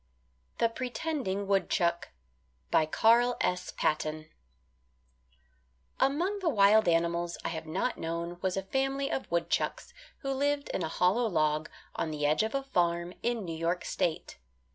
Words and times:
THE 0.57 0.67
PRETENDING 0.67 1.45
WOODCHUCK 1.45 2.09
CARL 2.89 3.37
S. 3.39 3.71
PATTON 3.77 4.31
Among 5.99 6.39
the 6.39 6.49
wild 6.49 6.87
animals 6.87 7.37
I 7.45 7.49
have 7.49 7.67
not 7.67 7.99
known 7.99 8.39
was 8.41 8.57
a 8.57 8.63
family 8.63 9.11
of 9.11 9.29
woodchucks 9.29 9.93
who 10.21 10.31
lived 10.33 10.69
in 10.69 10.81
a 10.81 10.87
hollow 10.87 11.27
log 11.27 11.69
on 11.95 12.09
the 12.09 12.25
edge 12.25 12.41
of 12.41 12.55
a 12.55 12.63
farm 12.63 13.13
in 13.21 13.45
New 13.45 13.55
York 13.55 13.85
State. 13.85 14.39